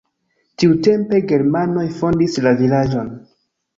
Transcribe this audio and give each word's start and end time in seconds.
Tiutempe 0.61 1.21
germanoj 1.31 1.85
fondis 1.99 2.39
la 2.49 2.57
vilaĝon. 2.63 3.13